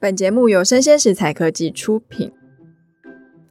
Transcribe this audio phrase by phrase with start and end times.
[0.00, 2.30] 本节目由生鲜食材科技出品。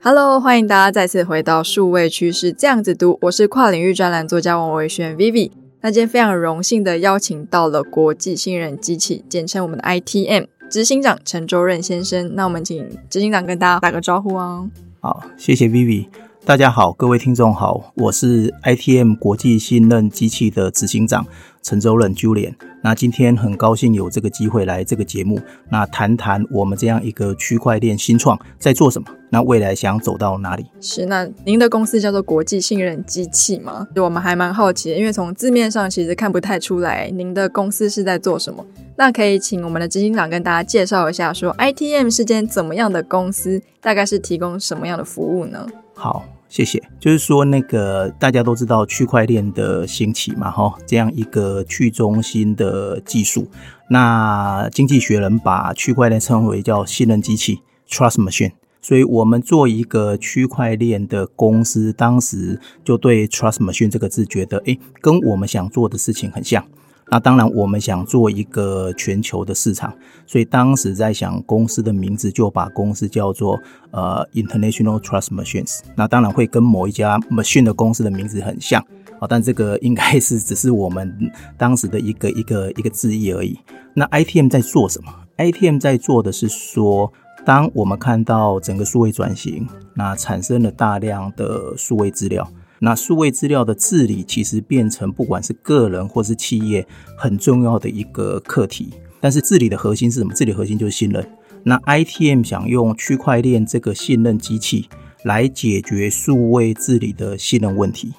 [0.02, 5.52] Hello，欢迎大家再次回到数位趋势这样子读，我是跨领域专栏作家王维轩 Vivi。
[5.82, 12.34] 那今天非常荣幸的邀请到了国际信任机器，简称我们的 ITM 执行长陈周任先生。
[12.34, 14.66] 那我们请执行长跟大家打个招呼啊。
[15.02, 16.08] 好，谢谢 Vivi。
[16.48, 21.28] 大家好，各位听众好，我是 ITM 国际信任机器的执行长
[21.62, 22.54] 陈周任 Julian。
[22.82, 30.66] 那今天很高兴有这个机会来这个节目，那谈谈我们这样一个区块链新创在做什么，那未来想走到哪里？
[30.80, 33.86] 是，那您的公司叫做国际信任机器吗？
[33.94, 38.66] 就我们还蛮好奇的，因为从字面上其实看不太出来您的公司是在做什么。
[38.96, 45.68] 那可以请我们的执行长跟大家介绍一下，说 ITM 是间怎么样的公司，大概是提供什么样的服务呢？
[45.94, 46.24] 好。
[46.50, 46.82] 谢谢。
[47.00, 53.48] 就是说，那个大家都知道区块链的兴起嘛，哈，这样一个去中心的技术。
[53.90, 58.52] 那经济学人把区块链称为叫信任机器 （trust machine）。
[58.80, 66.64] 所以我们做一个区块链的公司，当时就对 trust machine 这个字觉得，诶，跟我们想做的事情很像。
[67.10, 69.94] 那当然，我们想做一个全球的市场，
[70.26, 73.58] 所以当时在想公司的名字，就把公司叫做
[73.92, 75.80] 呃 International Trust Machines。
[75.96, 78.86] 那当然会跟某一家 machine 的公司的名字很像
[79.20, 83.58] 啊，但这个应该是只是我们当时的一个一个一个字义而已。
[83.94, 87.12] 那 ITM 在做什么？ITM 在做的是说，
[87.46, 92.46] 当我们看到整个数位转型，那产生了大量的数位资料。
[92.80, 96.86] 那数位资料的治理，其实变成不管是个人或是企业
[97.18, 98.94] 很重要的一个课题。
[99.20, 100.32] 但是治理的核心是什么？
[100.34, 101.28] 治理核心就是信任。
[101.64, 104.88] 那 ITM 想用区块链这个信任机器
[105.24, 108.14] 来解决数位治理的信任问题。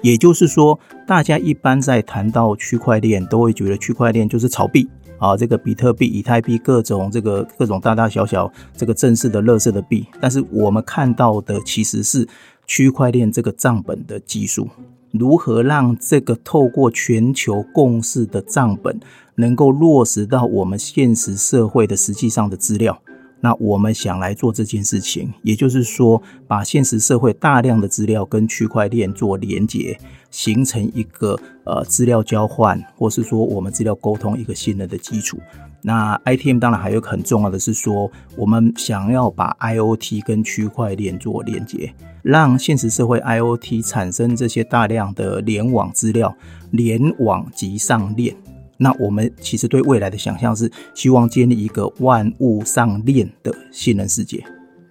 [0.00, 10.06] 也就是说，大家一般在谈到区块链，都会觉得区块链就是炒币啊，这个比特币、以太币各种这个各种大大小小这个正式的、乐色的币。
[10.20, 12.28] 但是我们看到的其实是。
[12.66, 14.68] 区块链这个账本的技术，
[15.10, 18.98] 如何让这个透过全球共识的账本
[19.36, 23.00] 能够落实到我们现实社会的实际上的资料？
[23.44, 29.98] 那我们想来做这件事情，也就是说，把现实社会大量的资料跟区块链做连接，
[30.30, 35.38] 形成一个呃资料交换，或是说我们资料沟通一个信任的基础。
[35.82, 46.34] 那 ITM 当然还有很重要的是说，我们想要把 IoT 跟区块链做连接，让现实社会 IoT 产生这些大量的联网资料，
[46.70, 48.34] 联网即上链。
[48.76, 54.44] 那我们其实对未来的想象是，希望建立一个万物上链的信任世界。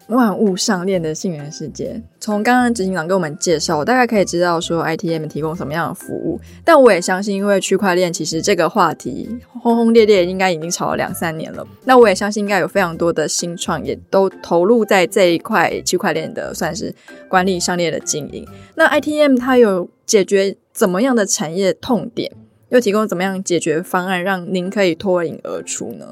[0.08, 6.40] 万物上链的信任世界，从刚刚执行长给我们介绍，我大概可以知道说 ITM 提供什么样的服务。
[6.64, 11.66] 但我也相信，因为区块链其实这个话题轰轰烈烈，应该已经炒了两三年了。
[11.86, 16.94] 那我也相信，应该有非常多的新创也都投入在这一块区块链的算是
[17.30, 18.46] 管理上链的经营。
[18.76, 22.30] 那 ITM 它有解决怎么样的产业痛点？
[22.74, 26.06] 又提供怎么样解决方案，让您可以脱颖而出呢？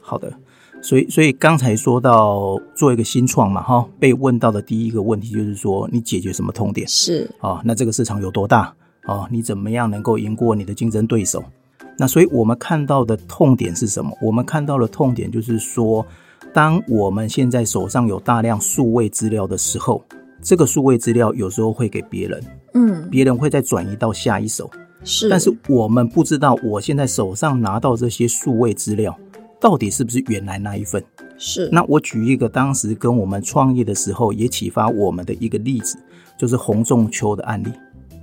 [0.00, 0.32] 好的，
[0.80, 6.86] 所以所以刚才说到做一个新创嘛，哈，被问到的第一个问题就是说，你解决什么痛点？
[6.86, 8.72] 是啊，那这个市场有多大？
[9.02, 11.42] 啊，你怎么样能够赢过你的竞争对手？
[11.98, 14.16] 那所以我们看到的痛点是什么？
[14.22, 16.06] 我们看到的痛点就是说，
[16.52, 20.04] 当我们现在手上有大量数位资料的时候，
[20.40, 24.70] 这个数位资料有时候会给别人，嗯，别人会再转移到下一手。
[25.06, 29.16] 是，但是我们不知道，我现在手上拿到这些数位资料，
[29.60, 31.02] 到底是不是原来那一份？
[31.38, 31.68] 是。
[31.70, 35.96] 那我举一个当时跟我们创业的时候也启发我们的一个例子，
[36.36, 37.68] 就是洪仲秋的案例。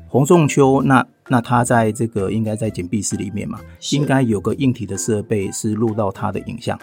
[0.09, 3.61] 洪仲秋，那那他在这个应该在简闭室里面嘛，
[3.93, 6.77] 应该有个硬体的设备是录到他的影像。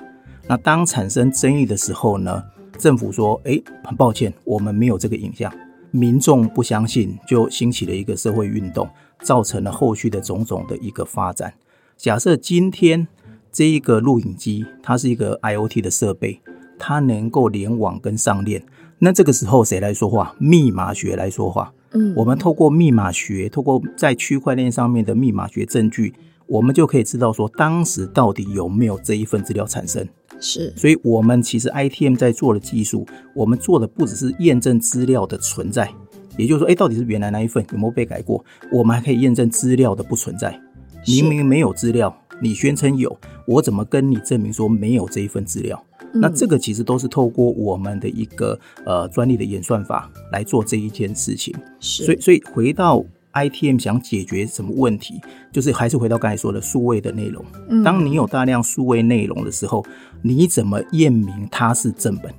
[0.47, 2.43] 那当产生争议的时候呢，
[2.79, 5.53] 政府说：“哎，很抱歉，我们没有这个影像。”
[5.93, 8.89] 民众不相信，就兴起了一个社会运动。
[9.23, 11.55] 造成了后续的种种的一个发展。
[11.97, 13.07] 假设今天
[13.53, 16.41] 这一个录影机，它是一个 IoT 的设备，
[16.79, 18.65] 它能够联网跟上链，
[18.99, 20.35] 那这个时候谁来说话？
[20.39, 21.73] 密码学来说话。
[21.93, 26.15] 嗯，我们透过密码学，透过在区块链上面的密码学证据，
[26.47, 30.09] 我们就可以知道说，当时到底有没有这一份资料产生。
[30.39, 35.93] 是，所以我们其实 ITM 在做的技术，我们做的不只是验证资料的存在。
[36.41, 38.45] 也就是说，哎，到底是原来那一份有没有被改过？
[38.73, 40.59] 我们还可以验证资料的不存在。
[41.07, 43.17] 明明没有资料，你宣称有，
[43.47, 45.83] 我怎么跟你证明说没有这一份资料？
[46.13, 46.21] 嗯。
[46.21, 51.55] 那这个其实都是透过我们的一个呃专利的演算法来做这一件事情。
[51.79, 52.05] 是。
[52.05, 53.03] 所以，所以回到
[53.33, 55.21] ITM 想解决什么问题，
[55.53, 57.45] 就是还是回到刚才说的数位的内容。
[57.85, 59.85] 当你有大量数位内容的时候，
[60.21, 62.31] 你怎么验明它是正本？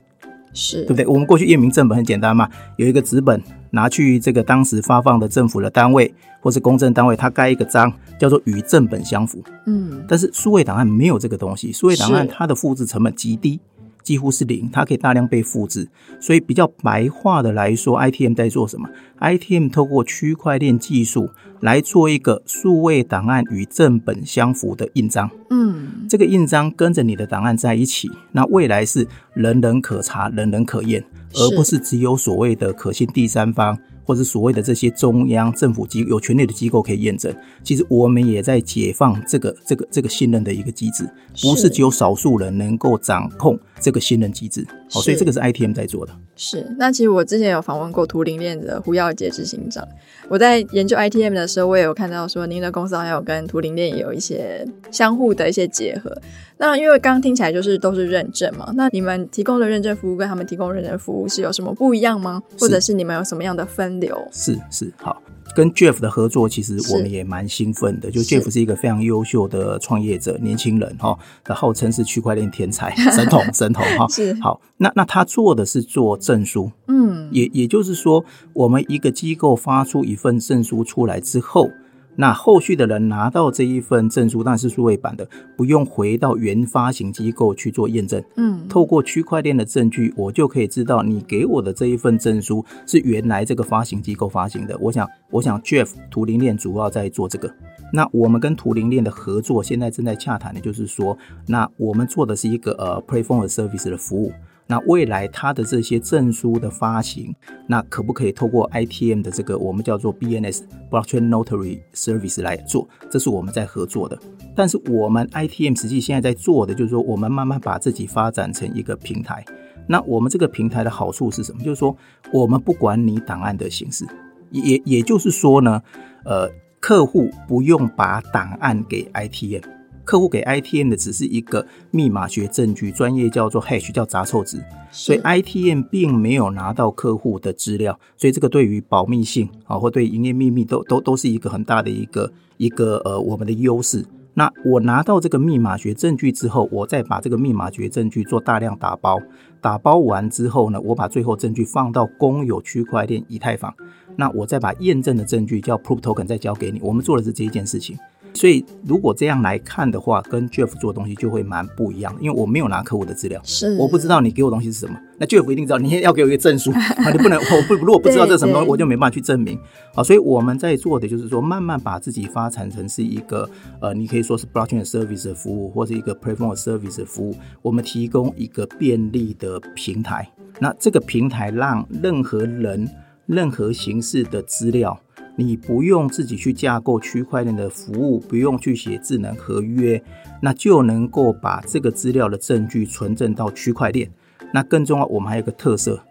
[0.54, 1.06] 是对不对？
[1.08, 9.44] 我们过去验明正本很简单嘛，有一个纸本拿去这个当时发放的政府的单位或是公证单位，它盖一个章，叫做与正本相符。
[9.66, 13.60] 嗯，但是数位档案没有这个东西，数位档案它的复制成本极低。
[14.04, 15.88] 几乎是零，它可以大量被复制，
[16.20, 18.90] 所以比较白话的来说，ITM 在做什么
[19.20, 25.30] ？ITM 透过区块链技术来做一个数位档案与正本相符的印章。
[25.50, 31.04] 嗯，这个印章跟着你的档案在一起，那未来是人人可查、人人可验，
[31.34, 33.78] 而不是只有所谓的可信第三方。
[34.12, 41.10] 或者所谓的这些中央政府机有权力的机构可以验证，其实我们也在解放这个这个这个信任的一个机制，
[41.42, 44.68] 不是只有少数人能够掌控这个信任机制。
[44.90, 46.14] 好，所以这个是 ITM 在做的。
[46.44, 49.88] 是，那其实我之前有访问过图灵链的胡耀杰执行长，
[50.28, 56.12] 我在研究 ITM 的时候，我也有看到说您的公司好像有跟图灵链也有一些相互的一些结合。
[56.58, 62.42] 那因为刚刚听起来就是都是认证嘛，那你们提供的认证服务跟他们提供认证服务是有什么不一样吗？
[62.60, 64.28] 或者是你们有什么样的分流？
[64.32, 65.22] 是是好，
[65.56, 68.10] 跟 Jeff 的合作其实我们也蛮兴奋的。
[68.10, 74.08] 就 Jeff 是一个非常优秀的创业者，年轻人哈，他号称是区块链天才、 神童、神童哈。
[74.08, 78.24] 是好，那那他做的是做证书，嗯，也也就是说，
[78.54, 81.70] 我们一个机构发出一份证书出来之后。
[82.16, 88.22] 那后续的人拿到这一份证书，当然是数位版的，不用回到原发行机构去做验证。
[88.36, 94.78] 嗯，透过区块链的证据，我就可以知道你给我的这一份证书是原来这个发行机构发行的。
[94.80, 97.52] 我想，我想 Jeff 图灵链主要在做这个。
[97.94, 101.18] 那我们跟图灵链的合作，现在正在洽谈的，就是说，
[101.48, 104.32] 那我们做的是一个呃 Platform as Service 的服务。
[104.68, 107.36] 那未来它的这些证书的发行，
[107.68, 112.88] 那可不可以透过 ITM 的这个我们叫做 BNS Blockchain Notary Service 来做？
[113.10, 114.18] 这是我们在合作的。
[114.56, 119.44] 但是我们 ITM 实际现在在做的，就是说我们慢慢把自己发展成一个平台。
[119.88, 121.62] 那我们这个平台的好处是什么？
[121.64, 121.96] 就是说
[122.32, 124.06] 我们不管你档案的形式，
[124.52, 125.82] 也也就是说呢，
[126.24, 126.50] 呃，
[126.80, 129.81] 客户不用把档案给 ITM。
[130.12, 134.62] 客户给 ITM 的只是一个密码学证据，专业叫做 hash，叫杂凑值，
[134.92, 144.06] 所以 ITM 并没有拿到客户的资料，所以这个对于保密性啊，或对营业秘密都都都是一个很大的一个一个呃我们的优势。
[144.34, 149.18] 那我拿到这个密码学证据之后，我再把这个密码学证据做大量打包，
[149.62, 153.74] 打包完之后呢，我把最后证据放到公有区块链以太坊，
[154.18, 156.82] 那我再把验证的证据叫 proof token 再交给你。
[156.84, 157.98] 我们做的是这一件事情。
[158.34, 162.22] 所以，如果这样来看的话，跟 Jeff 做的东西就会蛮不一样的。
[162.22, 164.98] 因为我没有拿客户的资料，是我不知道你给我东西是什么。
[165.18, 169.60] 那 Jeff 一定知道，你要给我一个证书啊， 你不能我不如果不知道这是什么东西，我就没办法去证明。
[169.94, 173.48] 啊，所以我们在做的就是说，慢慢把自己发展成是一个
[173.82, 177.36] 呃，你可以说是 Blockchain Service 的服务，或是一个 Platform Service 的服务。
[177.62, 180.28] 我们提供一个便利的平台，
[180.60, 182.90] 那这个平台让任何人、
[183.26, 185.00] 任何形式的资料。
[185.44, 190.02] 你不用自己去架构区块链的服务，不用去写智能合约，
[190.42, 194.12] 那就能够把这个资料的证据存证到区块链。
[194.54, 196.04] 那更重要，我们还有个特色，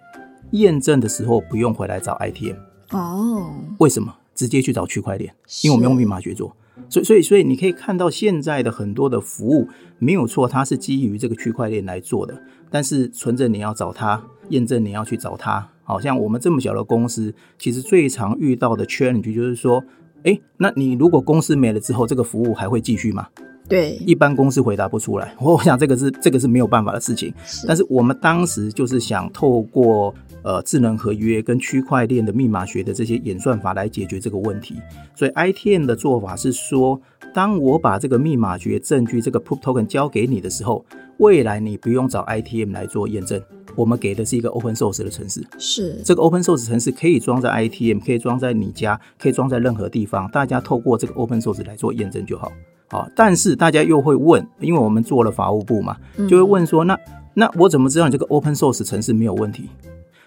[0.53, 2.57] 验证的时候不用回来找 ITM
[2.91, 3.53] 哦。
[3.79, 4.17] 为什么？
[4.35, 6.57] 直接去找区块链，因为我们用密码学做。
[6.89, 9.69] 所以，所以，所以你可以看到现在的很多的服务
[9.99, 12.43] 没有错，它是基于这个区块链来做的。
[12.71, 15.69] 但是存证你要找它，验证你要去找它。
[15.91, 19.83] 好像我们这么小的公司，其实最常遇到的 challenge 就是说，
[20.23, 23.27] 哎，那你如果公司没了之后，这个服务还会继续吗？
[23.69, 25.35] 对，一般公司回答不出来。
[25.41, 27.33] 我想这个是这个是没有办法的事情。
[27.45, 27.67] 是。
[27.67, 30.13] 但是我们当时就是想透过
[30.43, 34.77] 呃智能合约跟区块链的密码学的这些演算法来解决这个问题。
[35.15, 37.01] 所以 ITM 的做法是说，
[37.33, 40.85] 当我把这个密码学证据这个 proof token 交给你的时候，
[41.19, 43.41] 未来你不用找 ITM 来做验证。
[43.77, 52.51] 我们给的是一个 open source 的城市，是这个 open source 城市可以装在 ITM，可以装在你家，可以装在任何地方，大家透过这个 open source 来做验证就好。
[52.91, 55.97] 好，但是大家又会问，因为我们做了法务部嘛，
[56.29, 56.99] 就会问说，那
[57.35, 59.69] 那我怎么知道你这个 open source 程式没有问题？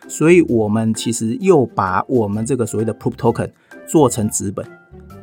[0.07, 3.49] 所以我们其实又把我们这个所谓的 proof token
[3.85, 4.65] 做成纸本，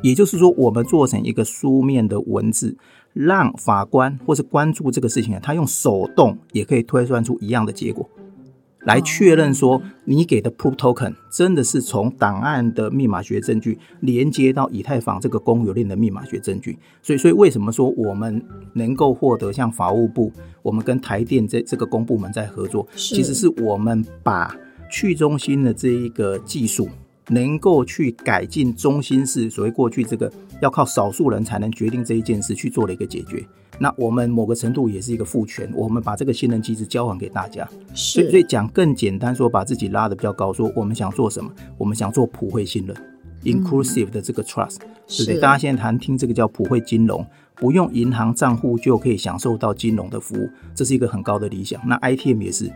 [0.01, 2.77] 也就是说，我们做成一个书面的文字。
[3.13, 8.09] 让法官或是关注这个事情，他用手动也可以推算出一样的结果，
[8.83, 16.77] 来确认说你给的 proof token 真的是从档案的密码学证据连接到以太坊这个公有链的密码学证据。
[17.01, 24.55] 所以，所以为什么说我们能够获得像法务部，我们跟台电这这个公部门在合作，其实是我们把
[24.89, 26.89] 去中心的这一个技术
[27.29, 33.45] 能够去改进中心式，所谓过去这个要靠少数人才能决定这一件事去做了一个解决。
[33.81, 37.67] 那我们某个程度也是一个赋权，我们把这个信任机制交还给大家。
[37.95, 41.51] 是，所以讲更简单说，把自己拉得比较高，说我们想做什么？
[41.79, 42.95] 我们想做普惠信任、
[43.43, 45.39] 嗯、，inclusive 的这个 trust，对不对？
[45.39, 51.81] 大家现在谈听这个叫普惠金融，不用银行账户就可以享受到金融的服务，这是一个很高的理想。
[51.87, 52.71] 那 ITM 也是。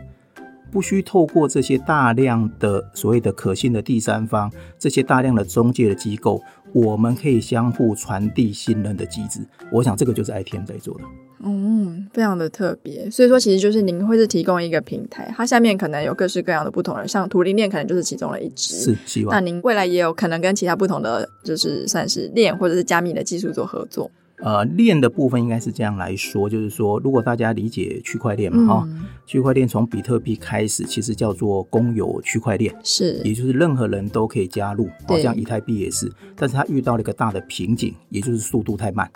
[0.68, 6.42] 不需透过这些大量的所谓的可信的第三方，这些大量的中介的机构，
[6.76, 9.40] 我们可以相互传递信任的机制。
[9.72, 11.04] 我想这个就是 ITM 在做的。
[11.42, 13.10] 嗯，非常的特别。
[13.10, 18.74] 所以说，其实就是您会是提供一个平台，它下面可能有各式各样的不同人，像图灵链可能就是其中的一支。
[18.74, 19.34] 是，希望。
[19.34, 24.10] 那您未来也有可能跟其他不同的，就是算是链或者是加密的技术做合作。
[24.38, 39.10] 呃，链的部分应该是这样来说，就是说，如果大家理解区块链嘛，哈、嗯，区块链从比特币开始，其实叫做公有区块链，是，也就是任何人都可以加入，好像以太币也是，但是它遇到了一个大的瓶颈，也就是速度太慢，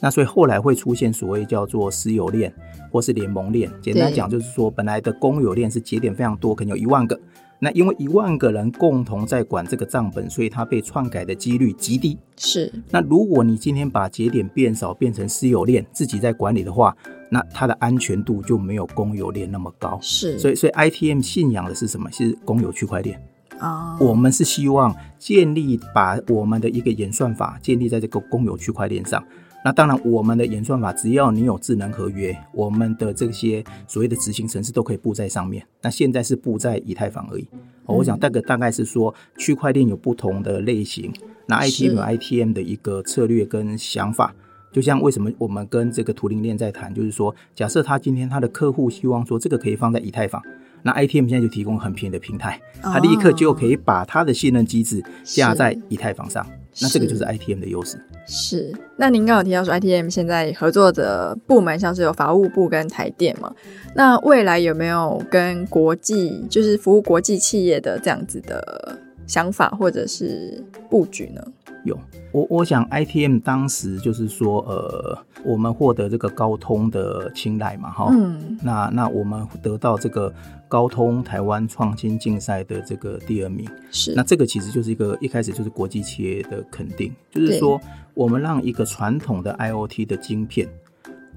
[0.00, 2.50] 那所以后来会出现所谓叫做私有链
[2.90, 7.20] 或是联盟链，简单讲就是说，本来的公有链是节点非常多，可能有一万个。
[7.64, 12.18] 那因为一万个人共同在管这个账本，所以它被篡改的几率极低。
[12.36, 12.72] 是。
[12.90, 16.96] 那如果你今天把节点变少，变成私有链，自己在管理的话，
[17.30, 19.96] 那它的安全度就没有公有链那么高。
[20.02, 20.36] 是。
[20.40, 22.10] 所以，所以 ITM 信仰的是什么？
[22.10, 23.22] 是公有区块链。
[23.60, 23.96] 啊。
[24.00, 29.24] 我们是希望建立把我们的一个演算法建立在这个公有区块链上。
[29.64, 35.64] 那当然，我们的演算法，只要你有智能合约，我们的这些所谓的执行程式都可以布在上面。
[35.80, 37.46] 那现在是布在以太坊而已。
[37.84, 41.12] 哦、我想大概大概是说，区块链有不同的类型，
[41.46, 44.34] 那 ITM 有 ITM 的一个策略跟想法。
[44.72, 50.42] 就像为什么我们跟这个图灵链在谈，就是说，假设他今天他的客户希望说这个可以放在以太坊。
[50.82, 56.44] 那 ITM 现在就提供很便宜的平台，他立刻就可以把他的信任机制架在以太坊上。
[56.80, 57.98] 那这个就是 ITM 的优势。
[58.26, 58.72] 是。
[58.96, 63.52] 那您刚刚有提到说 ITM 现在合作的部门像是有法务部跟台电嘛？
[63.94, 71.42] 那未来有没有跟国际就是服务国际企业的这样子的想法或者是布局呢？
[71.84, 71.98] 有。
[72.32, 80.32] 我我想 ITM 当时就是说，呃，我们获得这个高通的青睐嘛，哈，嗯，那那我们得到这个
[80.66, 87.78] 高通台湾创新竞赛的这个第二名，是，那这个其实就是一个一开始就是国际企业的肯定，就是说
[88.14, 90.66] 我们让一个传统的 IoT 的晶片，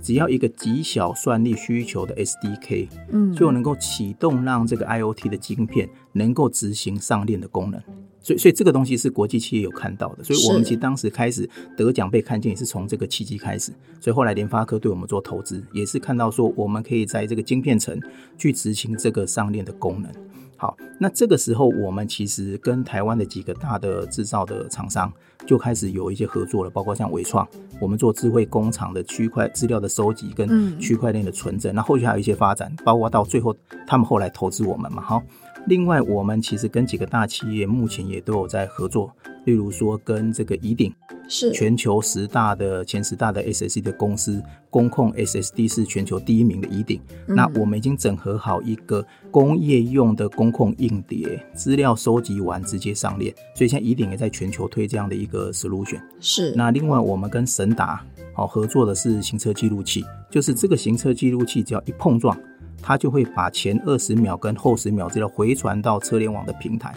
[0.02, 7.82] 只要一个极小算力需求的 SDK，嗯，就能够启动让这个 IoT 的晶片能够执行上链的功能。
[8.26, 13.72] 所以，所以这个东西是国际企业有看到的，所以我们其实当时开始得奖被看见也是从这个契机开始。
[14.02, 18.00] 所以后来联发科对我们做投资，也是看到说我们可以在这个晶片层
[18.36, 20.12] 去执行这个上链的功能。
[20.58, 25.14] 好，那这个时候我们其实跟台湾的几个大的制造的厂商
[25.46, 27.48] 就开始有一些合作了，包括像伟创，
[27.80, 33.56] 我们做智慧工厂的区块资料的收集跟区块链的存证，那后续还有一些发展，包括到最后
[33.86, 35.22] 他们后来投资我们嘛，好。
[35.68, 39.12] 另外，我们其实跟几个大企业目前也都有在合作，
[39.46, 40.94] 例如说跟这个宜鼎，
[41.28, 47.02] 是全球十大的前十大的 SSD 的公司，工控 SSD 是全球第一名的宜鼎。
[47.28, 47.36] 嗯。
[47.36, 56.00] 那我们已经整合好一个工业用的工控硬碟，资料收集完直接上链，所以现在宜鼎也在全球推这样的一个 solution。
[56.20, 56.54] 是。
[56.56, 62.38] 那另外，我们跟神达好合作的是行车记录器，就是这个行车记录器只要一碰撞。
[62.86, 66.94] 它就会把前二十秒跟后十秒资料回传到车联网的平台。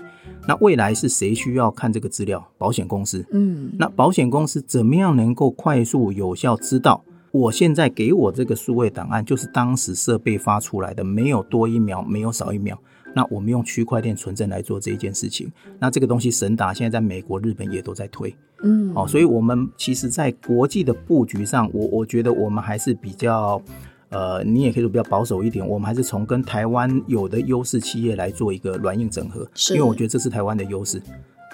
[0.47, 2.47] 那未来是谁需要看这个资料？
[2.59, 3.25] 保险公司。
[3.33, 7.03] 嗯，那保险公司怎么样能够快速有效知道
[7.33, 12.79] 我现在给我这个数位档案就是当时设备发出来的，没有多一秒，没有少一秒。
[13.15, 15.51] 那我们用区块链存证来做这一件事情。
[15.79, 18.35] 那这个东西神达现在在美国、日本也都在推。
[18.63, 23.61] 嗯，哦，所以我们其实在国际的布局上，我我觉得我们还是比较。
[24.11, 31.03] 呃，你也可以说比较保守一点，我们还是从跟台湾有的优势企业来做一个软硬整合，因为我觉得这是台湾的优势。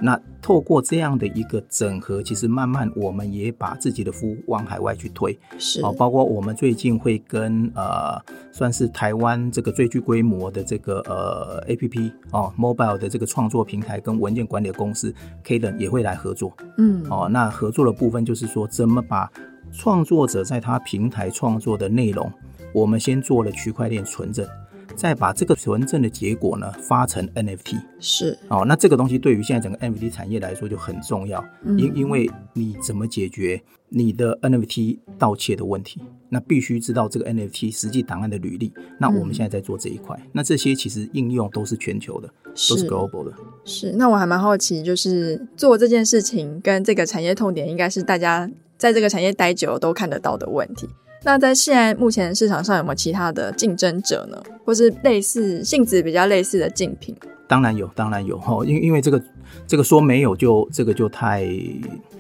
[0.03, 8.21] 那透过这样的一个整合，其实慢慢我们也把自己的服务往海外去推，是哦，包括我们最近会跟呃，
[8.51, 19.31] 算是台湾这个最具规模的这个呃 APP 哦，mobile 的这个创作平台跟文件管理的公司 Cadence 也会来合作，嗯，哦，那合作的部分就是说怎么把。
[19.77, 22.33] 创作者在他平台创作的内容，
[22.73, 24.47] 我们先做了区块链存证，
[24.95, 27.81] 再把这个存证的结果呢发成 NFT。
[27.99, 38.73] 是哦，那这个东西对于现在整个 NFT 产业来说就很重要，因、嗯、因为你怎么解决你的 NFT 盗窃的问题，那必须知道这个 NFT 实际档案的履历。
[38.99, 42.29] 那我们现在在做这一块，嗯、那这些其实应用都是全球的，
[42.69, 43.33] 都是 global 的。
[43.65, 50.89] 是，那我还蛮好奇，就是做这件事情跟这个产业痛点，应该是大家在这个产业待久都看得到的问题。
[51.23, 54.43] 那在现在目前市场上有没有其他的竞争者呢？
[54.65, 57.17] 或是类似性质比较类似的竞品？
[57.49, 59.23] 当然有，当然有哈，因因为这个
[59.67, 61.47] 这个说没有就这个就太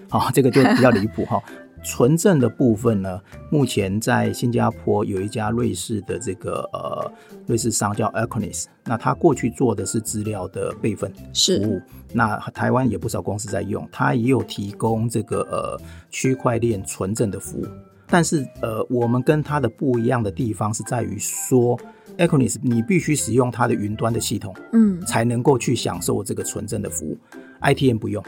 [0.08, 1.42] 啊，这个就比较离谱哈。
[1.84, 7.12] 纯正的部分呢，目前在新加坡有一家瑞士的这个呃
[7.46, 11.80] 瑞士商叫 Acronis，那他过去做的是资料的备份服务，
[12.12, 17.66] 那台湾也不少公司在用，他也有提供这个呃区块链纯正的服务。
[18.06, 21.76] 但是，呃，我们跟它的不一样的地方是在于说
[22.18, 27.18] ，Acronis 你必须使用它的云端的系统，嗯，才能够去享受这个纯正的服务。
[27.62, 28.22] ITM 不用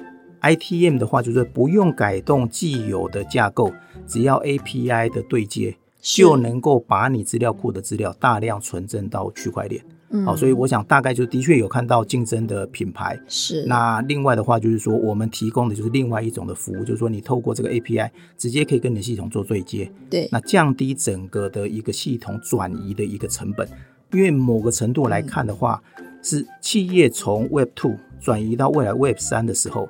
[0.54, 3.72] ，ITM 的话就是不用改动既有的架构，
[4.06, 9.82] 只要 API 的对接，就能够把你资料库的资料大量存证到区块链。
[10.24, 13.64] 好、嗯，所以我想大概就的确有看到竞争的品牌是。
[13.66, 23.68] 那另外的话就是说，我们提供的就是另外一种的服务，就是说你透过这个 API 直接可以跟你的系统做对接，对，那降低整个的一个系统转移的一个成本。
[24.12, 29.88] 因为某个程度来看的话，嗯、是企业从 Web Two 转移到未来 Web 三的时候。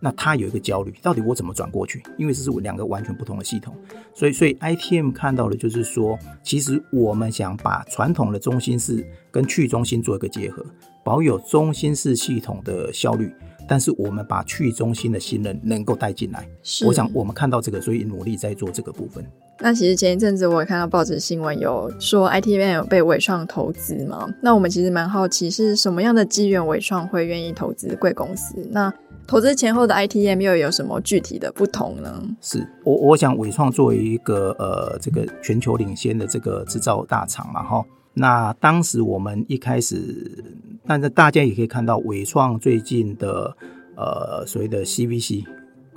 [0.00, 2.02] 那他有一个焦虑，到底我怎么转过去？
[2.16, 3.74] 因为这是两个完全不同的系统，
[4.14, 10.64] 所以所以 ITM 看到的就是说，其实我们想把传统的中心式跟去中心做一个结合，
[11.04, 13.32] 保有中心式系统的效率，
[13.68, 16.48] 但是我们把去中心的信任能够带进来。
[16.62, 19.24] 是，我想我们看到这个，所以努力在做这个部分。
[19.60, 24.32] 那其实前一阵子我也看到报纸新闻，有说 ITM 有被伟创投资嘛？
[24.40, 28.54] 那我们其实蛮好奇，是什么样的机缘伟创会愿意投资贵公司？
[28.70, 28.94] 那
[29.28, 32.20] 投资前后的 ITM 又有什么具体的不同呢？
[32.40, 40.42] 是我我想伟创作为一个呃这个全球领先的这个制造大厂嘛哈，那当时我们一开始，
[40.86, 43.54] 但是大家也可以看到伟创最近的
[43.96, 45.44] 呃所谓的 CVC。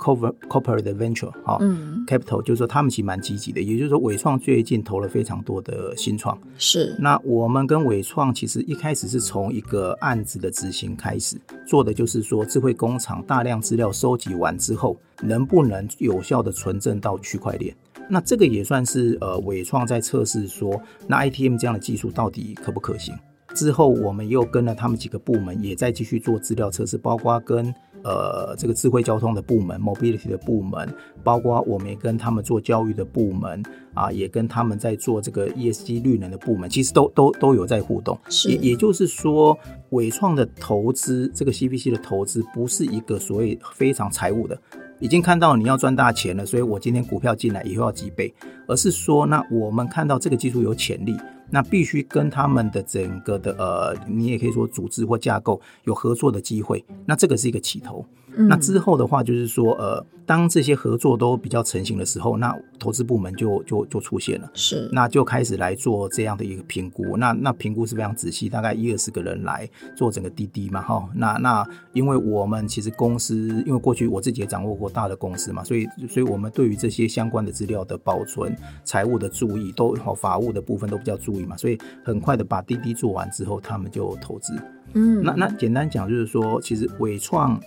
[0.02, 6.36] Corporate Venture 哈、嗯、，Capital 就是说他们其实蛮积极的，也就是说伟创最近投了非常多的新创。
[6.58, 17.72] 是，那我们跟伟创其实一开始是从一个案子的执行开始做的，就是说智慧工厂大量资料收集完之后，能不能有效的存证到区块链？
[18.08, 23.14] 那这个也算是呃伟创在测试说，那 ITM 这样的技术到底可不可行？
[23.54, 27.72] 之后我们又跟了他们几个部门，也在继续做资料测试，包括跟。
[28.04, 30.88] 呃，这个智慧交通的部门，mobility 的部门，
[31.22, 33.62] 包括我们也跟他们做教育的部门
[33.94, 38.18] 啊，也跟他们在做这个 ESG 绿能的部门，其实都都都有在互动。
[38.28, 39.56] 是，也也就是说，
[39.90, 44.58] 伟创的投资，这个 CPC 的投资，不是一个所谓非常财务的，
[44.98, 48.32] 已经看到你要赚大钱了，所以我今天股票进来以后要几倍，
[48.66, 51.16] 而是说，那我们看到这个技术有潜力。
[51.54, 58.04] 那必须跟他们的整个的呃，你也可以说组织或架构有合作的机会，那这个是一个起头。
[58.36, 67.16] 嗯、那之后的话，就是说呃，当这些合作都比较成型的时候，那投资部门就就就出现了，是，那就开始来做这样的一个评估。
[67.16, 71.08] 那那评估是非常仔细，大概一二十个人来做整个滴滴嘛，哈。
[71.14, 81.56] 那那因为我们其实公司，因为过去我自己也掌握过大的公司嘛，所以所以我们对于这些相关的资料的保存、财务的注意都好，法务的部分都比较注意嘛。
[81.56, 84.54] 所以很快的把滴滴做完之后，他们就投资。
[84.94, 87.58] 嗯，那那简单讲就是说，其实伟创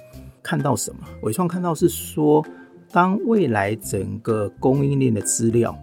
[0.45, 0.99] 看到什么？
[1.23, 2.45] 伟创看到是说，
[2.91, 5.75] 当未来整个供应链的资料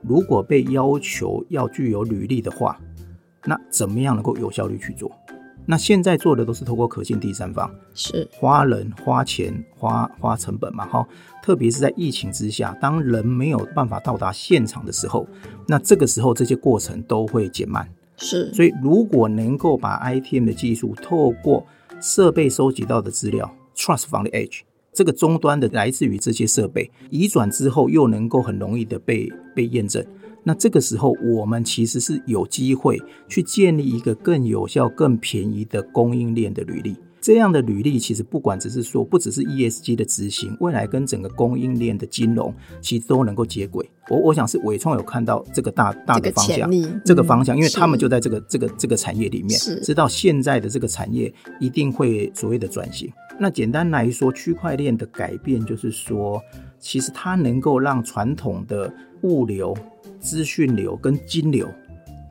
[0.00, 2.78] 如果被要求要具有履历的话，
[3.44, 5.10] 那怎么样能够有效率去做？
[5.66, 10.86] 那现在做的都是透过可信第三方，是花人、花钱、花花成本嘛？
[10.86, 11.04] 哈，
[11.42, 15.26] 特别是在疫情之下，当人没有办法到达现场的时候，
[15.66, 17.84] 那这个时候这些过程都会减慢。
[18.18, 21.66] 是，所以如果能够把 ITM 的技术透过
[22.00, 24.60] 设备收集到的资料，Trust from the Edge，
[24.92, 30.04] 这个终端的来自于这些设备移转之后，又能够很容易的被被验证。
[30.42, 36.96] 那这个时候，我们其实是有机会去建立一个更有效、更便宜的供应链的履历。
[37.20, 43.90] 这样的履历，其实不管只是说，不只是 ESG 的执行，未来跟整个供应链的金融，其实都能够接轨。
[44.08, 53.10] 我我想是纬创有看到这个大大的方向，这个，这个方向，因为他们就在这个这个这个产业里面，知道现在的这个产业一定会所谓的转型。
[53.38, 56.42] 那简单来说，区块链的改变就是说，
[56.78, 59.76] 其实它能够让传统的物流。
[60.18, 61.72] 资讯流跟金流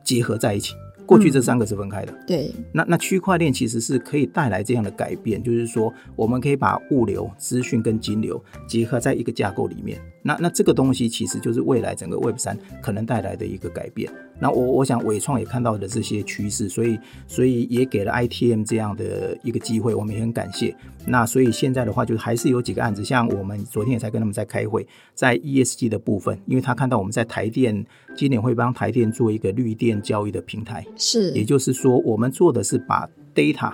[0.04, 0.74] 结合在一起，
[1.06, 2.12] 过去这三个是分开的。
[2.12, 10.00] 嗯、对，那那区块链其实是可以带来这样的改变，就是说我们可以把物流、资讯跟金流结合在一个架构里面。
[10.22, 14.10] 那那这个东西其实就是未来整个 Web 三可能带来的一个改变。
[14.40, 20.76] 那我我想伟创也看到了这些趋势，所以所以也给了 ITM 这样的一个机会，我们也很感谢。
[21.06, 33.72] 那所以现在的话，就还是有几个案子，像我们昨天也才跟他们在开会，在 ESG 的部分，因为他看到我们在台电今年会帮台电做一个绿电交易的平台，是，也就是说我们做的是把 data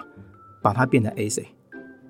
[0.61, 1.42] 把它变成 a c，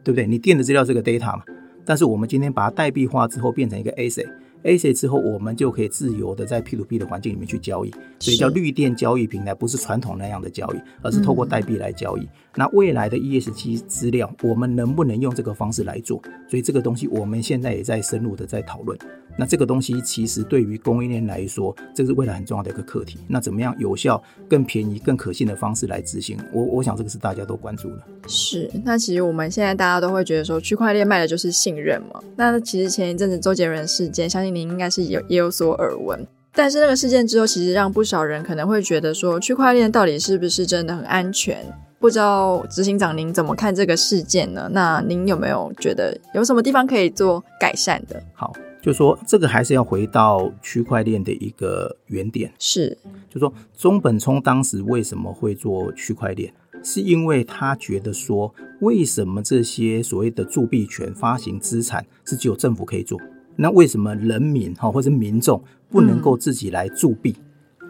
[0.03, 0.27] 对不对？
[0.27, 1.44] 你电子资料是个 data 嘛，
[1.85, 4.27] 但是我们今天把它代币化之后变成一个 a c。
[4.64, 12.22] ASIC 之后，我们就可以自由的在 P2P 的环境里面去交易，所以叫绿电交易平台，不是传统那样的交易，而是透过代币来交易。
[12.22, 16.22] 嗯、那未来的 ESG 资料，我们能不能用这个方式来做？
[16.48, 18.96] 所以这个东西我们现在也在深入的在讨论。
[19.35, 23.18] 那这个东西其实对于供应链来说，这是未来很重要的一个课题。
[23.27, 26.37] 那怎么样有效、更便宜、更可信的方式来执行？
[26.53, 28.03] 我我想这个是大家都关注的。
[28.29, 28.70] 是。
[28.85, 32.22] 那其实我们现在大家都会觉得说，区块链卖的就是信任嘛。
[32.37, 34.52] 那其实前一阵子周杰伦事件，相信。
[34.55, 41.65] 您应该是有也有所耳闻，但是那个事件之后，其实让不少人可能会觉得说，区块链到底是不是真的很安全？
[41.99, 44.69] 不知道执行长您怎么看这个事件呢？
[44.73, 48.21] 那您有没有觉得有什么地方可以做改善的？
[48.35, 52.99] 好，就说这个还是要回到区块链的一个原点，是，
[53.31, 63.17] 就说中本聪当时为什么会做区块链，是因为他觉得说，为什么这些所谓的铸币权发行资产是只有政府可以做？
[63.57, 67.37] 那为什么人民哈或者民众不能够自己来铸币，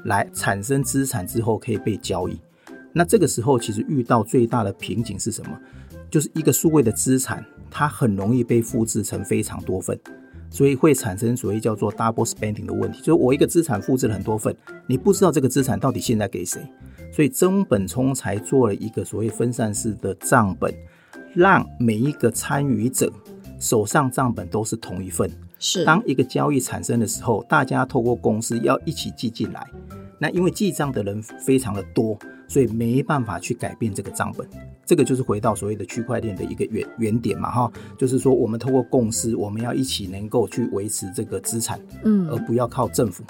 [0.04, 2.38] 来产生资产之后可以被交易？
[2.92, 5.58] 那这个时候其实遇到最大的瓶颈是什么？
[6.10, 9.98] 就是一个数位的资产，它很容易被复制成非常多份，
[10.50, 12.98] 所以会产生所谓叫做 double spending 的问题。
[12.98, 14.54] 就是我一个资产复制了很多份，
[14.86, 16.60] 你不知道这个资产到底现在给谁，
[17.10, 20.74] 所以中本聪才做了一个所谓分散式的账本，
[21.34, 23.10] 让每一个参与者
[23.58, 25.30] 手上账本都是同一份。
[25.62, 29.64] 是，当一个交易产生的时候，大家透过公司要一起记进来。
[30.18, 34.46] 那因为记账的人非常的多，所以没办法去改变这个账本。
[34.84, 43.22] 这个就是回到所谓的区块链的一个原原点嘛，哈，就是说我们透过共识，我们要一起能够去维持这个资产，嗯，而不要靠政府。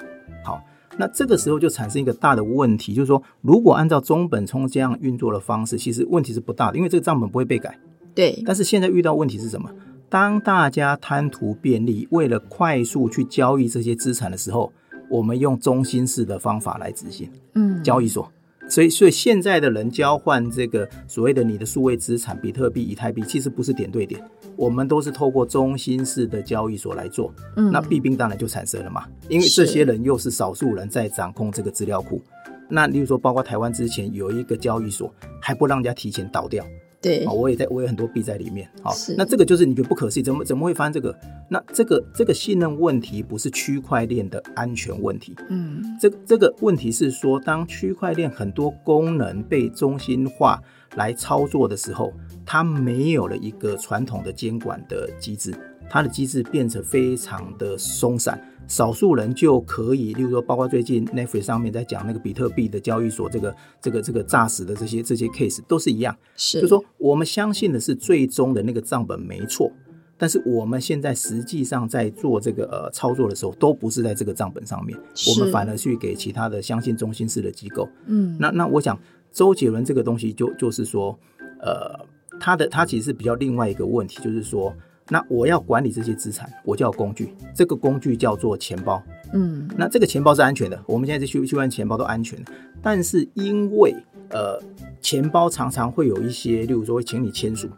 [0.42, 0.62] 好，
[0.97, 7.79] 那这个时候就产生一个大的问题，就是说，如果按照中本聪这样运作的方式，其实问题是不大的，因为这个账本不会被改。
[8.14, 8.42] 对。
[8.47, 9.71] 但是现在遇到问题是什么？
[10.12, 14.70] 当大家贪图便利，为了快速去交易这些资产的时候，
[15.09, 18.31] 我们用中心式的方法来执行，嗯，交易所。
[18.68, 24.22] 所以，所以现在的人交换这个所谓的你的数位资产，比特币、以太币，其实不是点对点，
[24.55, 27.33] 我们都是透过中心式的交易所来做。
[27.57, 32.20] 嗯，那弊病当然就产生了嘛，因为这些人又是少数人在掌控这个资料库。
[32.68, 36.62] 那例如说，包括台湾之前有一个交易所，还不让人家提前倒掉。
[37.02, 38.66] 对，我也在，我有很多币在里面。
[38.80, 41.14] 好，那这个就是你觉得不可思议，怎么怎么会发生这个？
[41.50, 45.34] 那这个这个信任问题不是区块链的安全问题。
[45.50, 50.62] 嗯，这这个问题是说，当区块链很多功能被中心化
[50.94, 52.12] 来操作的时候，
[52.46, 55.52] 它没有了一个传统的监管的机制，
[55.92, 58.42] 它的机制变成非常的松散。
[58.66, 66.16] 少数人就可以，例如说，包括最近 Netflix 上面在讲那个比特币的交易所，这个、这个、这个诈死的这些这些 case 都是一样。
[66.35, 69.70] 是，就是说我们相信的是最终的那个账本没错，
[70.16, 77.87] 但是我们现在实际上在做这个呃操作的时候，都不是在这个账本上面，我们反而去给其他的相信中心式的机构。
[78.07, 78.98] 嗯，那那我想
[79.31, 81.18] 周杰伦这个东西就就是说，
[81.61, 82.07] 呃，
[82.40, 84.74] 他的他其实是比较另外一个问题，就是说。
[85.08, 89.02] 那我要管理这些资产，我就要工具，这个工具叫做钱包。
[89.34, 92.38] 嗯，那这个钱包是安全的，我们现在这区区块链钱包都安全。
[92.82, 93.94] 但是因为
[94.30, 94.60] 呃，
[95.00, 97.68] 钱包常常会有一些，例如说会请你签署，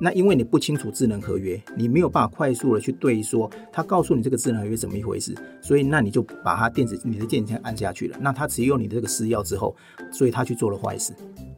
[0.00, 9.74] 那因为你不清楚智能合约，你没有办法快速的去对说，他告诉你这个智能合约怎么一回事，所以那你就把它电子你的键键按下去了，那他持有你的这个私钥之后，
[10.12, 11.12] 所以他去做了坏事。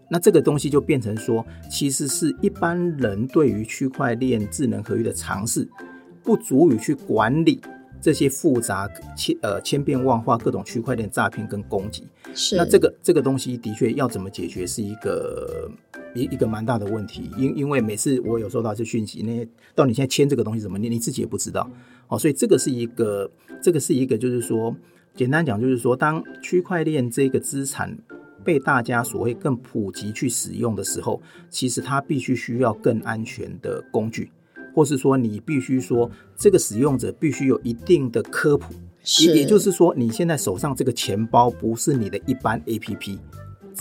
[0.08, 5.68] 那这个东西就变成说，其实是一般人对于区块链智能合约的尝试，
[6.22, 7.60] 不足以去管理
[8.00, 12.04] 这些复杂千呃千变万化各种区块链诈骗跟攻击。
[12.34, 15.68] 是，那这个这个东西的确要怎么解决，是一个
[16.14, 17.28] 一一个蛮大的问题。
[17.36, 21.68] 因因为每次我有收到这讯息，那到你现在签这个东西怎么，你你自己也不知道。
[22.06, 23.28] 哦，所以这个是一个
[23.60, 24.76] 这个是一个就是说，
[25.16, 27.98] 简单讲就是说，当区块链这个资产。
[28.46, 34.30] 被大家所谓更普及去使用的时候，其实它必须需要更安全的工具，
[34.72, 38.72] 或是说你必须说这个使用者必须有一定的科普，
[39.20, 43.18] 也也就是说你现在手上这个钱包不是你的一般 APP，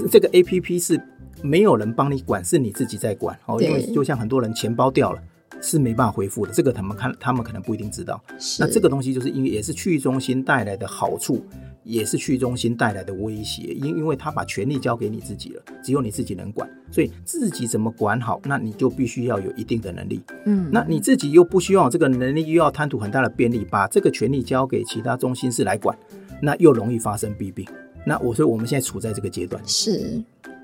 [0.09, 0.99] 这个 APP 是
[1.43, 3.61] 没有人帮你管，是你自己在管哦。
[3.61, 5.21] 因为就像很多人钱包掉了。
[5.61, 8.21] 是没办法回复的，这个他们看，他们可能不一定知道。
[8.59, 11.43] 那这个东西就是因为也是去中心带来的好处，
[11.85, 13.61] 也是去中心带来的威胁。
[13.73, 20.21] 因因为他把权力交给你自己了，只有你自己能管，所以自己怎么管好，那你就必须要有一定的能力。
[20.45, 25.97] 嗯，那你自己又不希望这个能力，又要贪图很大的便利，把这个权力交给其他中心室来管，
[26.41, 27.65] 那又容易发生弊病。
[28.05, 29.61] 那我说我们现在处在这个阶段。
[29.65, 30.21] 是。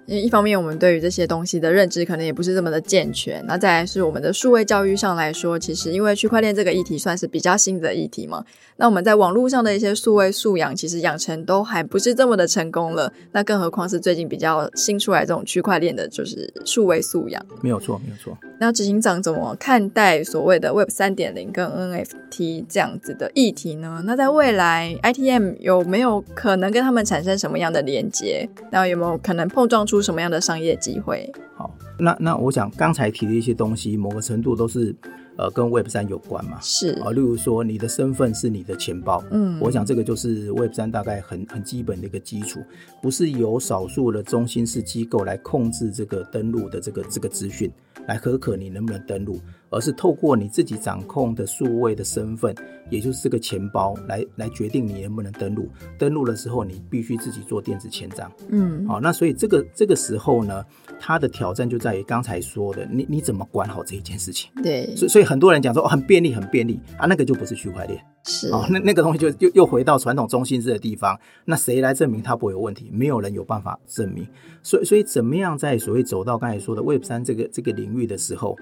[0.07, 3.43] 因为一方面，我们对于这些东西的认知可能也不是这么的健全。
[3.45, 8.43] 那再来是我们的数位教育上来说，其实因为区块链这个议题算是比较新的议题嘛，
[8.77, 13.11] 那我们在网络上的一些数位素养，其实养成都还不是这么的成功了。
[13.31, 17.45] 那更何况是最近比较新出来这种区块链的，就是数位素养。
[17.61, 18.37] 没有错，没有错。
[18.59, 24.01] 那执行长怎么看待所谓的 Web 三点零跟 NFT 这样子的议题呢？
[24.05, 28.47] 那在未来，ITM 有没有可能跟他们产生什么样的连接？
[28.71, 31.29] 那有没有可能碰撞出什么样的商业机会？
[31.53, 34.95] 好，那那我想刚才提的一些东西，某个程度都是
[35.35, 36.57] 呃跟 Web 三有关嘛。
[36.61, 42.61] 是啊，例如说你的身份是你的钱包，嗯，我想这个就是 Web 三大概很很基本的一个基础，
[43.01, 47.69] 不是由少数的中心式机构来控制这个登录的这个这个资讯，
[48.07, 52.53] 来可可你能不能登录，而是透过你自己掌控的数位的身份，
[52.89, 55.67] 也就是这个钱包来来决定你能不能登录。
[55.97, 58.31] 登录的时候，你必须自己做电子签章。
[58.49, 60.63] 嗯，好，那所以这个这个时候呢，
[60.99, 64.51] 它的挑战就在于刚才说的，你你怎么管好这一件事情？
[64.61, 67.97] 对，所以所以很多人讲说，哦，很便利，很便利啊，那个就不是区块链。
[68.23, 72.87] 是哦，那那个东西就又又回到传统中心制的地方，那谁来证明它不会有问题？
[72.93, 74.27] 没有人有办法证明。
[74.61, 78.55] 所以所以怎么样在所谓走到刚才说的 Web 三这个这个领域的时候，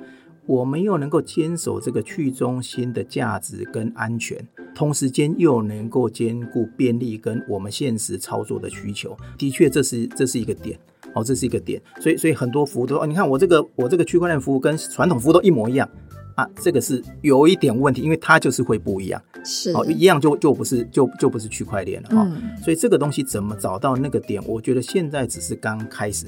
[0.46, 4.38] 我们又能够坚守这个去中心的价值跟安全，
[4.74, 10.80] 同时间又能够兼顾便利跟我们现实操作的需求，的确这是这是一个点。
[11.14, 11.82] 哦，这是一个点。
[12.00, 15.90] 所以所以很多服务都说，哦，你看我这个我这个区块链服务跟传统服务都一模一样。
[16.36, 22.24] 啊，这个是有一点问题，因为它就是会不一样，是哦，一样就就不是就就不是区块链了哈。
[22.30, 24.42] 嗯、所以这个东西怎么找到那个点？
[24.48, 26.28] 我觉得现在只是刚开始，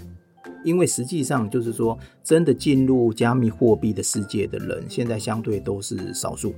[0.63, 6.53] 因为实际上就是说，真的进入加密货币的世界的人，现在相对都是少数。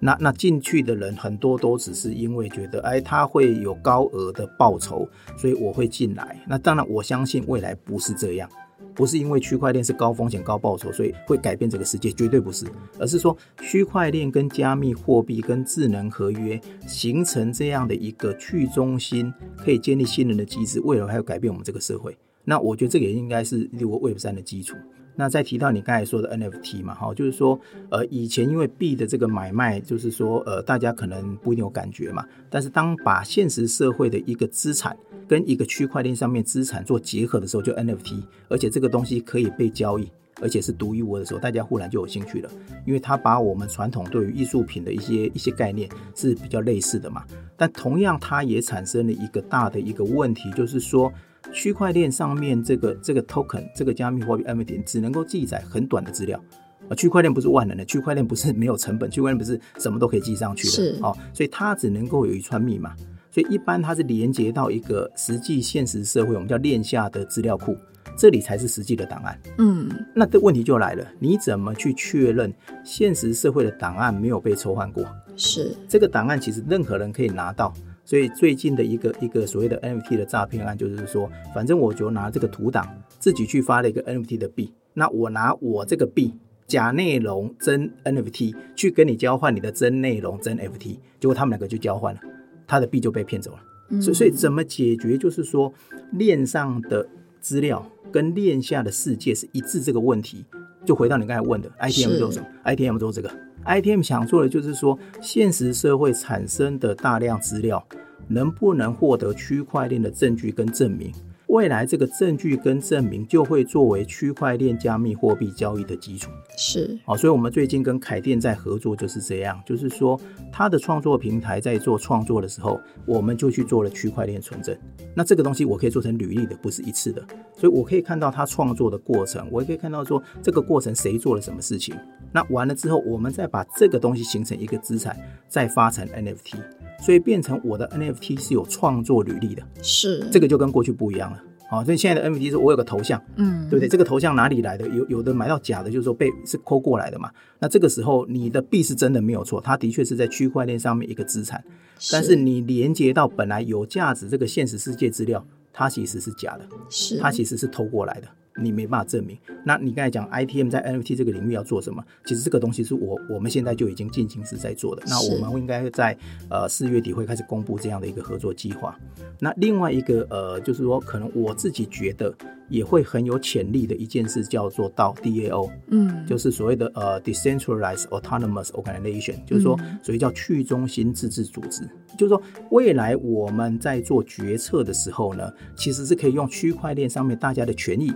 [0.00, 6.38] 那那进去的人很多都只是因为觉得，哎，他会有高额的报酬，所以我会进来。
[6.46, 8.48] 那当然，我相信未来不是这样。
[8.94, 12.64] 不是因为区块链是高风险高报酬，所以会改变这个世界，绝对不是，
[12.96, 22.16] 而是说区块链跟加密货币跟智能合约形成这样的一个去中心可以建立信任的机制，未来还要改变我们这个社会。
[22.44, 24.76] 那我觉得这个也应该是如果 Web 三的基础。
[25.16, 27.56] 那再提到你刚才说的 NFT 嘛，哈，就是说，
[27.88, 34.96] 呃，以前因为币的这个买卖，就是说，呃，大家可能不一定有感觉嘛，但是当把现实社会的一个资产
[35.28, 42.50] 跟一个区块链上面资产做结合的时候，就 NFT，而且这个东西可以被交易，而且是独一无二的时候，大家忽然就有兴趣了，
[42.84, 47.24] 因为它把我们传统对于艺术品的一些一些概念是比较类似的嘛，
[47.56, 51.12] 但同样它也产生了一个大的一个问题，就是说。
[51.52, 56.42] 区块链上面这个这个 token 这个加密货币 NFT 只能够记载很短的资料，
[56.88, 62.94] 啊，区块链不是万能的，区块链不是没有成本，区块链不是什么都可以记上去的，哦，所以它只能够有一串密码，
[63.30, 67.76] 所以一般它是连接到一个实际现实社会，我们叫链下的资料库，
[68.16, 69.38] 这里才是实际的档案。
[69.58, 72.52] 嗯，那这问题就来了，你怎么去确认
[72.84, 75.04] 现实社会的档案没有被抽换过？
[75.36, 77.72] 是这个档案其实任何人可以拿到。
[78.04, 82.86] 所以最近的一个一个所谓的 NFT 的诈骗案，就是说，反正我就拿这个图档
[83.18, 86.34] 自己去发了一个 NFT 的币，那我拿我这个币
[86.66, 92.20] 假内容真 NFT 去跟你交换你的真内容真 NFT，结果他们两个就交换了，
[92.66, 93.58] 他的币就被骗走了。
[93.88, 95.16] 嗯、所以所以怎么解决？
[95.16, 95.72] 就是说
[96.12, 97.06] 链上的
[97.40, 100.44] 资料跟链下的世界是一致这个问题，
[100.84, 103.30] 就回到你刚才问的 ITM 做什么？ITM 做这个。
[103.66, 107.84] ITM 想做的就是说，现实社会产生的大量资料，
[108.28, 111.12] 能不能获得区块链的证据跟证明？
[111.54, 116.28] 未来这个证据跟证明就会作为区块链加密货币交易的基础。
[116.58, 124.76] 是，好，所以我们最近跟凯电在合作就是这样，就是说他的创作平台在做创作的时候，我们就去做了区块链存证。
[125.14, 127.24] 那这个东西我可以做成履历的，不是一次的，
[127.56, 131.94] 所以我可以看到他创作的过程，我也可以看到说这个过程谁做了什么事情。
[132.32, 135.16] 那完了之后，我们再把这个东西形成一个资产，
[135.48, 136.56] 再发成 NFT。
[137.04, 141.42] 所以变成我的 NFT 是有创作履历的，是这个就跟过去不一样了。
[141.68, 143.88] 好，所以现在的 NFT 是我有个头像，嗯，对不对？
[143.88, 144.88] 这个头像哪里来的？
[144.88, 147.30] 有有的买到假的，就是说被是抠过来的嘛。
[147.58, 151.62] 那这个时候你的币是真的没有错，它的确是在区块链上面一个资产，
[152.10, 158.28] 但是你连接到本来有价值这个现实世界资料它其实是假的，是它其实是偷过来的。
[158.60, 159.36] 你没办法证明。
[159.64, 162.04] 那你刚才讲 ITM 在 NFT 这个领域要做什么？
[162.24, 165.02] 其实这个东西是我我们现在就已经进行时在做的。
[165.06, 166.16] 那我们应该会在
[166.50, 168.98] 呃四月底会开始公布这样的一个合作计划。
[169.40, 172.34] 那另外一个呃，就是说可能我自己觉得
[172.68, 181.82] 也会很有潜力的一件事叫做到 DAO，嗯，就是所谓的呃 Decentralized Autonomous Organization，就是说所谓叫去中心自治组织。
[182.16, 182.40] 就是说
[182.70, 188.12] 未来我们在做决策的时候呢，其实是可以用区块链上面大家的权益。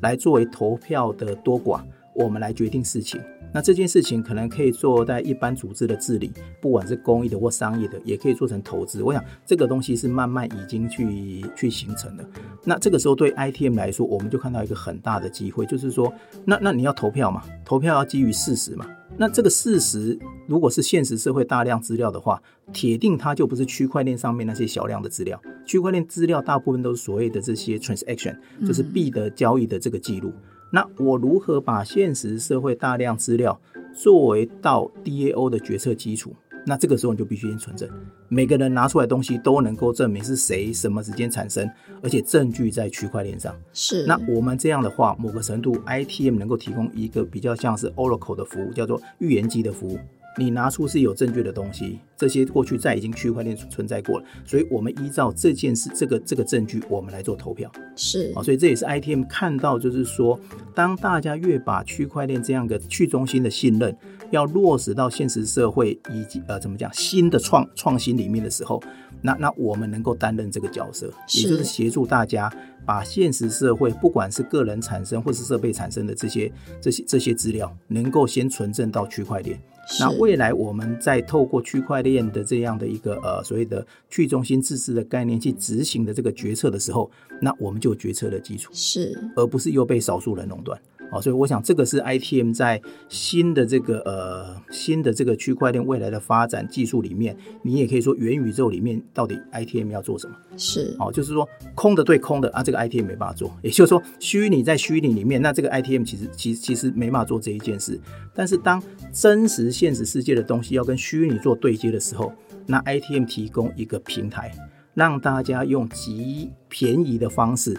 [0.00, 1.82] 来作为投票的多寡，
[2.14, 3.20] 我们来决定事情。
[3.52, 9.02] 那这件事情可能可以做在一般组织的治理，不管是公益的或商业的，也可以做成投资。
[9.02, 12.28] 我想这个东西是慢慢已经去去形成的。
[12.64, 16.12] 那这个时候对 ITM 来说，我们就看到一个很大的机会，就是说，
[16.44, 18.86] 那那你要投票嘛，投票要基于事实嘛。
[19.16, 22.40] 那这个事实如果是现实社会大量资料的话，
[22.72, 25.40] 铁定它就不是区块链上面那些小量的资料。
[25.64, 30.32] 区块链资料大部分都是所谓的这些 transaction，就是币的交易的这个记录。
[30.70, 33.58] 那我如何把现实社会大量资料
[33.94, 36.34] 作为到 DAO 的决策基础？
[36.66, 37.88] 那这个时候你就必须先存证，
[38.28, 41.66] 每个人拿出来东西都能够证明是谁什么时间产生，
[42.02, 43.54] 而且证据在区块链上。
[43.72, 44.04] 是。
[44.04, 49.98] 那我们这样的话，某个程度 ITM 能够提供一个比较像是 Oracle 的服务，叫做预言机的服务。
[50.36, 57.70] 你拿出是有证据的东西，这些过去在已经区块链存在过了，所以我们依照这件事这个这个证据，我们来做投票。
[57.96, 60.38] 是啊，所以这也是 ITM 看到，就是说，
[60.74, 63.96] 当大家越把区块链这样一个去中心的信任
[64.30, 68.80] 要落实到现实社会以及呃怎么讲新的创创新里面的时候，
[69.20, 72.48] 那那我们能够担任这个角色，也就是协助大家
[72.86, 79.60] 把现实社会不管是个人产生或是设备产生的这些这些这些资料，能够先存证到区块链。
[80.00, 90.78] 那未来我们在透过区块链的这样的一个呃所谓的去中心自治的概念去执行的这个决策的时候，那我们就有决策的基础，是，而不是又被少数人垄断。
[91.10, 100.36] 好，所以我想这个是 ITM 在新的这个呃新的这个区块链未来的发展技术里面，你也可以说元宇宙里面到底 ITM 要做什么？
[100.56, 107.98] 是，哦，就是说空的对空的啊，这个 ITM 没办法做，也就是说虚拟在虚拟里面，那这个 ITM 其实其实其实没办法做这一件事。
[108.34, 112.32] 但是当真实现实世界的东西要跟虚拟做对接的时候，
[112.66, 114.52] 那 ITM 提供一个平台，
[114.94, 117.76] 让大家用极便宜的方式，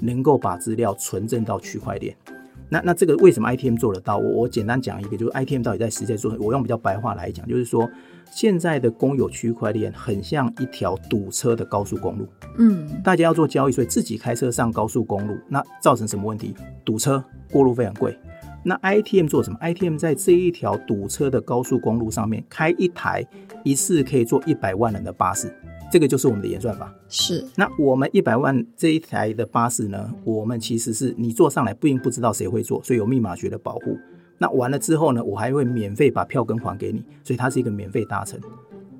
[0.00, 2.16] 能够把资料存证到区块链。
[2.72, 4.16] 那那这个为什么 ITM 做得到？
[4.16, 6.34] 我我简单讲一个，就是 ITM 到底在实在做。
[6.40, 7.86] 我用比较白话来讲，就是说
[8.30, 12.26] 现在的公有区块链很像一条堵车的高速公路。
[12.56, 16.54] 嗯，大家要做交易，所以自己开车上高速公路，那造成什么问题？
[16.82, 18.18] 堵车，过路费很贵。
[18.64, 23.22] 那 ITM 做什么？ITM 在这一条堵车的高速公路上面开一台
[23.64, 25.54] 一次可以坐一百万人的巴士。
[25.92, 26.90] 这个就是我们的演算法。
[27.06, 33.98] 是，那我们一百万这一台的巴士呢，我们其实是你坐上来不一定不知道谁会坐，所以有密码学的保护。
[34.38, 38.40] 那完了之后呢，我还会免费把票根还给你，所以它是一个免费搭乘。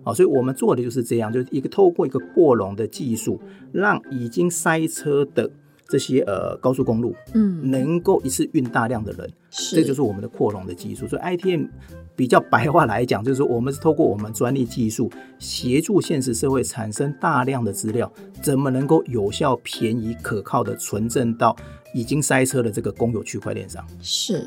[0.05, 3.41] 好，所以我们做的就是这样，就是一个透过一个扩容的技术，
[3.73, 5.51] 让已经塞车的
[5.93, 9.31] 这些呃高速公路，嗯，能够一次运大量的人。
[9.51, 11.07] 是，这就是我们的扩容的技术。
[11.07, 11.67] 所以 ITM。
[12.15, 21.57] 比较白话来讲，就是说我们是透过我们专利技术协助现实社会产生大量的资料，怎么能够有效、便宜、可靠的存证到
[21.95, 23.83] 已经塞车的这个公有区块链上？
[24.03, 24.45] 是，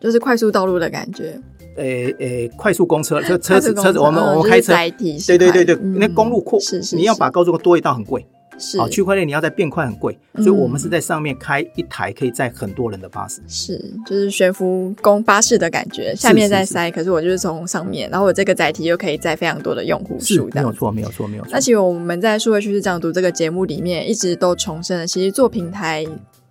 [0.00, 1.40] 就是快速道路的感觉。
[1.76, 8.26] 诶、欸、诶、欸，快速公车， 车车子车子，我们我们开车，对对对对，嗯、那公路扩，是是是，你要把高速公路多一道很贵。
[8.58, 21.50] 是，区块链你要在变快很贵，所以我们是在上面开一台可以载很多人的巴士，是，就是悬浮公巴士的感觉，下面在塞，可是我就是从上面，然后我这个载体又可以载非常多的用户数，没有错，没有错，没有错。
[21.52, 26.06] 那其实我们在数位趋势这样读这个节目里面，一直都重申了，其实做平台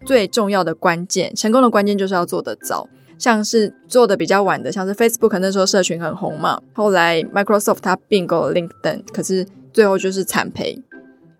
[0.05, 2.87] 最重要的关键，成功的关键就是要做得早，
[3.17, 10.79] 像是做的比较晚的，像是 Facebook 那时候社群很红嘛，后来 Microsoft 它并购了 LinkedIn，可是最后就是惨赔。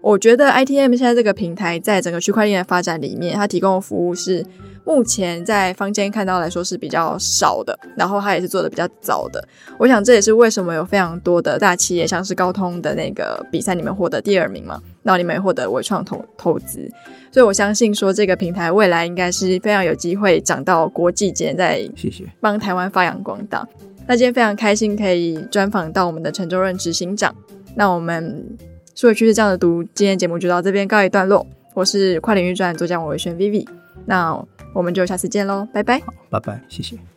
[0.05, 4.45] 我觉得 ITM 现在这个平台在整个区块链的发展里面，它提供的服务是
[4.83, 9.43] 目前在坊间看到来说是比较少的，然后它也是做的比较早的。
[9.79, 16.87] 我想这也是为什么有非常多的大企业，像是高通的那个比赛里面获得第二名嘛，然后你们也获得微创投投资，
[17.31, 23.67] 所以我相信说这个平台未来应该是非常有机会涨到国际间，在谢谢帮台湾发扬光大。
[24.05, 27.35] 那今天非常开心可以专访到我们的陈周润执行长，
[27.73, 28.45] 那我们。
[28.95, 31.45] 数位趋势这样的读，今天节目就到这边告一段落。
[31.73, 33.67] 我是跨领域专栏作家王维轩 Vivi，
[34.05, 34.41] 那
[34.73, 35.99] 我们就下次见喽，拜拜。
[35.99, 37.14] 好，拜拜，谢谢。